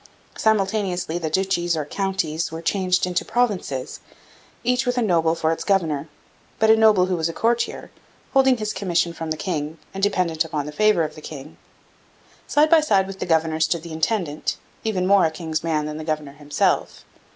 Simultaneously 0.35 1.19
the 1.19 1.29
duchies 1.29 1.77
or 1.77 1.85
counties 1.85 2.51
were 2.51 2.59
changed 2.59 3.05
into 3.05 3.23
provinces, 3.23 3.99
each 4.63 4.83
with 4.87 4.97
a 4.97 5.01
noble 5.03 5.35
for 5.35 5.51
its 5.51 5.63
governor 5.63 6.09
but 6.57 6.71
a 6.71 6.75
noble 6.75 7.05
who 7.05 7.15
was 7.15 7.29
a 7.29 7.33
courtier, 7.33 7.91
holding 8.33 8.57
his 8.57 8.73
commission 8.73 9.13
from 9.13 9.29
the 9.29 9.37
king 9.37 9.77
and 9.93 10.01
dependent 10.01 10.43
upon 10.43 10.65
the 10.65 10.71
favour 10.71 11.03
of 11.03 11.13
the 11.13 11.21
king. 11.21 11.55
Side 12.47 12.71
by 12.71 12.81
side 12.81 13.05
with 13.05 13.19
the 13.19 13.27
governor 13.27 13.59
stood 13.59 13.83
the 13.83 13.93
intendant, 13.93 14.57
even 14.83 15.05
more 15.05 15.25
a 15.27 15.29
king's 15.29 15.63
man 15.63 15.85
than 15.85 15.97
the 15.97 16.03
governor 16.03 16.33
himself. 16.33 17.05